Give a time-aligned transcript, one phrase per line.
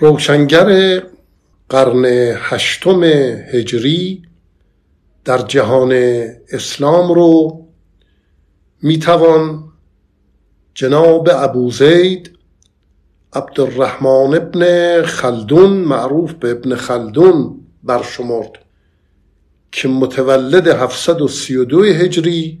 [0.00, 1.02] روشنگر
[1.68, 2.04] قرن
[2.36, 3.04] هشتم
[3.52, 4.22] هجری
[5.24, 5.92] در جهان
[6.52, 7.60] اسلام رو
[8.82, 9.64] می‌توان
[10.74, 12.38] جناب ابو زید
[13.32, 18.52] عبدالرحمن ابن خلدون معروف به ابن خلدون برشمرد
[19.72, 22.58] که متولد 732 هجری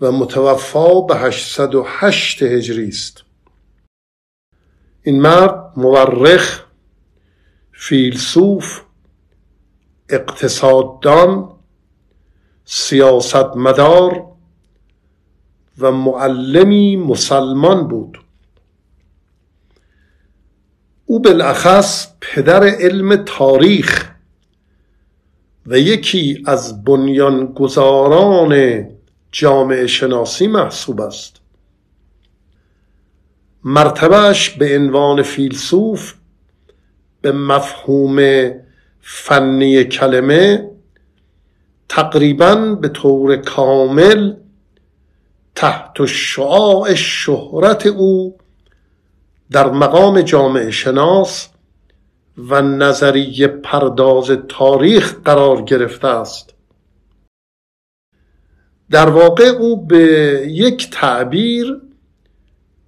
[0.00, 3.29] و متوفا به 808 هجری است.
[5.02, 6.64] این مرد مورخ
[7.72, 8.80] فیلسوف
[10.08, 11.48] اقتصاددان
[12.64, 14.26] سیاستمدار
[15.78, 18.18] و معلمی مسلمان بود.
[21.06, 24.10] او بالاخص پدر علم تاریخ
[25.66, 28.86] و یکی از بنیانگذاران
[29.32, 31.39] جامعه شناسی محسوب است.
[33.64, 36.14] مرتبهش به عنوان فیلسوف
[37.20, 38.50] به مفهوم
[39.00, 40.70] فنی کلمه
[41.88, 44.34] تقریبا به طور کامل
[45.54, 48.38] تحت شعاع شهرت او
[49.50, 51.48] در مقام جامعه شناس
[52.38, 56.54] و نظریه پرداز تاریخ قرار گرفته است.
[58.90, 59.96] در واقع او به
[60.48, 61.80] یک تعبیر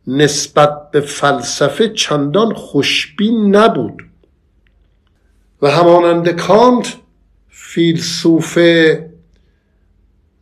[0.06, 4.02] نسبت به فلسفه چندان خوشبین نبود.
[5.62, 6.96] و همانند کانت
[7.48, 8.58] فیلسوف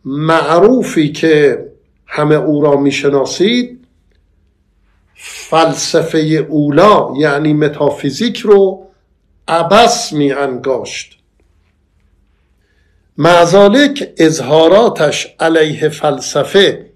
[0.04, 1.66] معروفی که
[2.06, 3.86] همه او را می‌شناسید
[5.14, 8.86] فلسفه اولا یعنی متافیزیک رو
[9.48, 11.18] عبس می انگاشت
[13.18, 16.89] معذالک اظهاراتش علیه فلسفه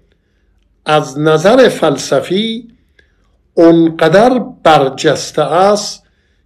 [0.85, 2.67] از نظر فلسفی
[3.53, 6.03] اونقدر برجسته است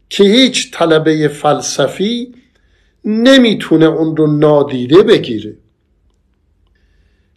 [0.09, 2.35] که هیچ طلبه فلسفی
[3.05, 5.57] نمی‌تونه اون رو نادیده بگیره.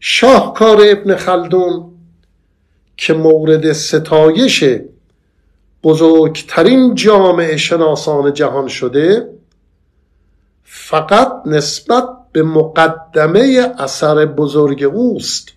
[0.01, 1.93] شاهکار ابن خلدون
[2.97, 4.65] که مورد ستایش
[5.83, 9.29] بزرگترین جامعه شناسان جهان شده
[10.63, 15.53] فقط نسبت به مقدمه اثر بزرگ اوست.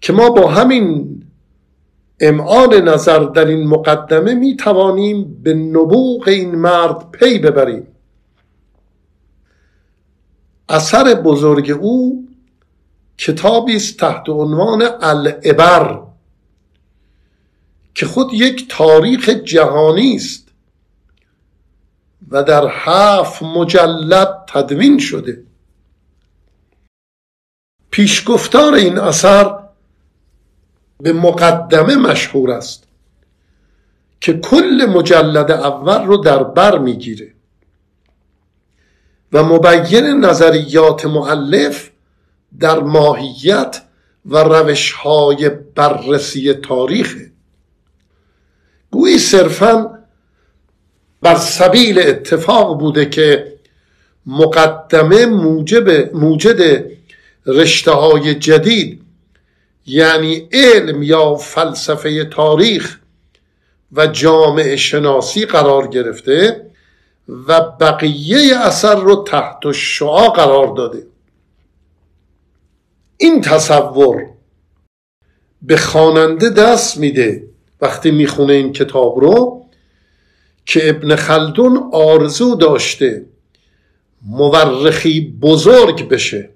[0.00, 1.16] که ما با همین
[2.20, 7.86] امعان نظر در این مقدمه می توانیم به نبوغ این مرد پی ببریم.
[10.68, 12.28] اثر بزرگ او
[13.18, 16.02] کتابی است تحت عنوان العبر
[17.94, 20.48] که خود یک تاریخ جهانی است
[22.28, 25.42] و در هفت مجلد تدوین شده.
[27.90, 29.59] پیشگفتار این اثر
[31.02, 32.84] به مقدمه مشهور است
[34.20, 37.32] که کل مجلد اول رو در بر می‌گیره
[39.32, 41.90] و مبین نظریات معلف
[42.60, 43.82] در ماهیت
[44.26, 47.30] و روش های بررسی تاریخه.
[48.90, 49.98] گویی صرفا
[51.22, 53.52] بر سبیل اتفاق بوده که
[54.26, 56.84] مقدمه موجب موجد
[57.46, 58.99] رشته های جدید
[59.86, 62.98] یعنی علم یا فلسفه تاریخ
[63.92, 66.70] و جامعه شناسی قرار گرفته
[67.28, 71.06] و بقیه اثر رو تحت شعا قرار داده.
[73.16, 74.26] این تصور
[75.62, 77.46] به خواننده دست میده
[77.80, 79.64] وقتی می‌خونه این کتاب رو
[80.66, 83.24] که ابن خلدون آرزو داشته
[84.26, 86.50] مورخی بزرگ بشه.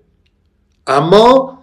[0.87, 1.53] اما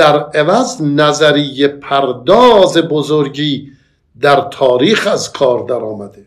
[0.00, 3.72] در عوض نظریه پرداز بزرگی
[4.20, 6.26] در تاریخ از کار در آمده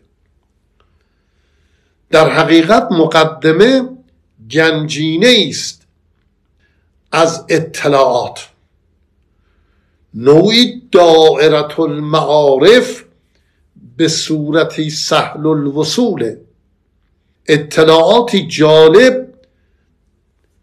[2.10, 3.88] در حقیقت مقدمه
[4.50, 5.86] گنجینه است
[7.12, 8.48] از اطلاعات.
[10.14, 13.04] نوعی دائرت المعارف
[13.96, 16.36] به صورتی سهل الوصول.
[17.46, 19.34] اطلاعاتی جالب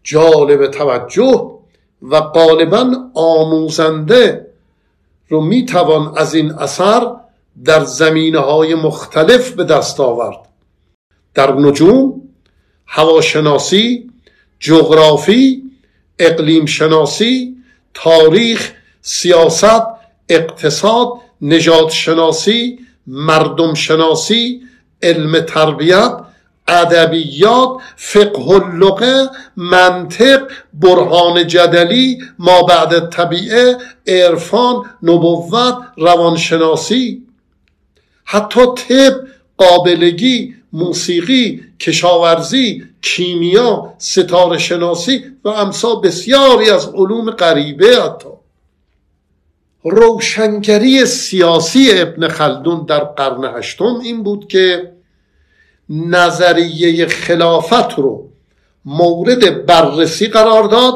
[0.02, 1.61] جالب توجه
[2.02, 4.46] و غالبا آموزنده
[5.28, 7.16] رو می‌توان از این اثر
[7.64, 10.38] در زمینه های مختلف به دست آورد.
[11.34, 12.22] در نجوم
[12.86, 14.10] هواشناسی
[14.60, 15.62] جغرافی
[16.18, 17.56] اقلیم شناسی
[17.94, 18.72] تاریخ
[19.02, 19.82] سیاست
[20.28, 21.08] اقتصاد
[21.42, 24.62] نجات شناسی مردم شناسی
[25.02, 26.12] علم تربیت
[26.68, 30.42] ادبیات فقه اللغه منطق
[30.74, 37.26] برهان جدلی ما بعد طبیعه عرفان نبوت روانشناسی.
[38.24, 39.14] حتی طب
[39.58, 48.28] قابلگی موسیقی کشاورزی کیمیا ستاره شناسی و امثال بسیاری از علوم غریبه حتی.
[49.84, 54.92] روشنگری سیاسی ابن خلدون در قرن هشتم این بود که
[55.92, 58.28] نظریه خلافت رو
[58.84, 60.94] مورد بررسی قرار داد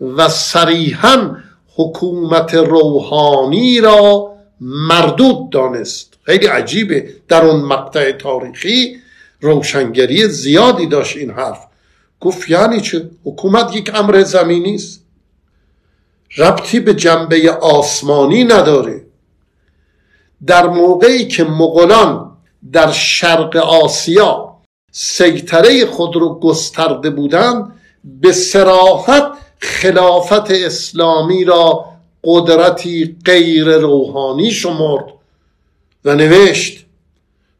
[0.00, 1.36] و صریحا
[1.76, 6.18] حکومت روحانی را مردود دانست.
[6.22, 7.14] خیلی عجیبه.
[7.28, 8.96] در اون مقطع تاریخی
[9.40, 11.66] روشنگری زیادی داشت این حرف.
[12.20, 15.02] گفت یعنی چه؟ حکومت یک امر زمینی است.
[16.38, 19.02] ربطی به جنبه آسمانی نداره.
[20.46, 22.31] در موقعی که مغولان
[22.72, 24.56] در شرق آسیا
[24.92, 31.84] سیطره خود رو گسترده بودند به سراحت خلافت اسلامی را
[32.24, 35.04] قدرتی غیر روحانی شمرد
[36.04, 36.86] و نوشت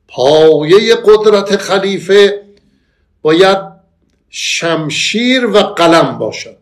[0.09, 2.43] پایه قدرت خلیفه
[3.23, 3.59] باید
[4.31, 6.59] شمشیر و قلم باشد.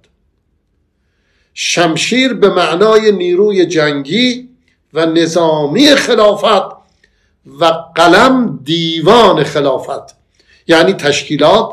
[1.54, 4.48] شمشیر به معنای نیروی جنگی
[4.92, 6.79] و نظامی خلافت
[7.60, 7.64] و
[7.94, 10.16] قلم دیوان خلافت
[10.66, 11.72] یعنی تشکیلات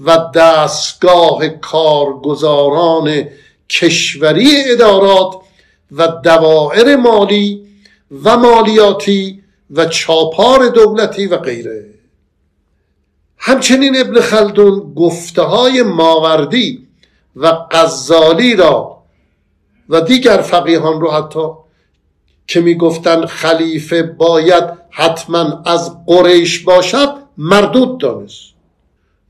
[0.00, 3.24] و دستگاه کارگزاران
[3.70, 5.34] کشوری ادارات
[5.92, 7.66] و دوائر مالی
[8.24, 11.86] و مالیاتی و چاپار دولتی و غیره.
[13.38, 16.86] همچنین ابن خلدون گفته های ماوردی
[17.36, 19.02] و غزالی را
[19.88, 21.48] و دیگر فقیهان رو حتی
[22.50, 28.44] که می‌گفتند خلیفه باید حتما از قریش باشد مردود دانست.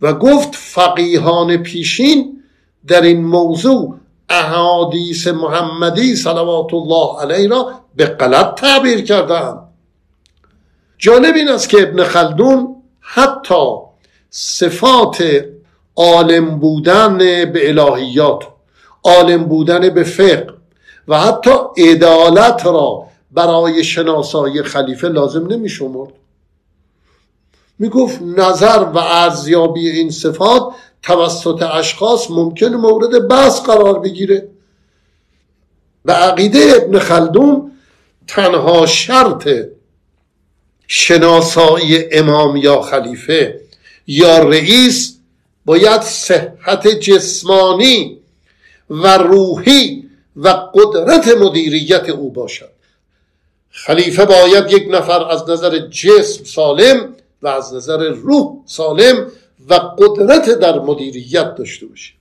[0.00, 2.42] و گفت فقیهان پیشین
[2.86, 3.96] در این موضوع
[4.28, 9.58] احادیث محمدی صلوات الله علیه را به غلط تعبیر کردند
[10.98, 13.64] جالب این است که ابن خلدون حتی
[14.30, 15.44] صفات
[15.96, 17.18] عالم بودن
[17.52, 18.44] به الهیات
[19.04, 20.54] عالم بودن به فقه
[21.08, 26.12] و حتی عدالت را برای شناسایی خلیفه لازم نمی شمرد.
[27.78, 30.72] می گفت نظر و ارزیابی این صفات
[31.02, 34.48] توسط اشخاص ممکن مورد بحث قرار بگیره.
[36.04, 37.72] به عقیده ابن خلدون
[38.26, 39.48] تنها شرط
[40.88, 43.60] شناسایی امام یا خلیفه
[44.06, 45.18] یا رئیس
[45.64, 48.20] باید صحت جسمانی
[48.90, 52.79] و روحی و قدرت مدیریت او باشد.
[53.70, 59.26] خلیفه باید یک نفر از نظر جسم سالم و از نظر روح سالم
[59.68, 62.12] و قدرت در مدیریت داشته باشه.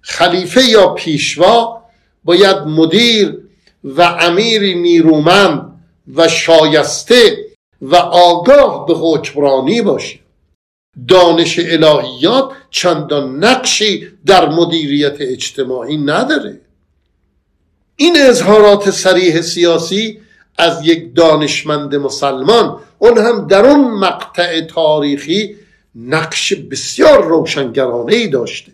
[0.00, 1.82] خلیفه یا پیشوا
[2.24, 3.38] باید مدیر
[3.84, 5.84] و امیری نیرومند
[6.14, 7.36] و شایسته
[7.82, 10.18] و آگاه به حکمرانی باشه.
[11.08, 16.60] دانش الهیات چندان نقشی در مدیریت اجتماعی نداره.
[18.02, 20.20] این اظهارات سریح سیاسی
[20.58, 25.56] از یک دانشمند مسلمان اون هم در اون مقطع تاریخی
[25.94, 28.72] نقش بسیار روشنگرانه ای داشته.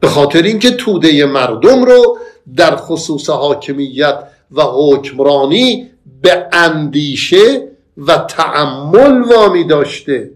[0.00, 2.18] به خاطر اینکه توده مردم رو
[2.56, 4.18] در خصوص حاکمیت
[4.50, 5.90] و حکمرانی
[6.22, 7.68] به اندیشه
[7.98, 10.30] و تعمل وامی داشته.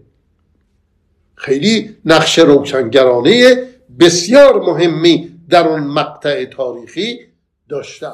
[1.35, 3.63] خیلی نقش روشنگرانه
[3.99, 7.34] بسیار مهمی در اون مقطع تاریخی
[7.69, 8.07] داشته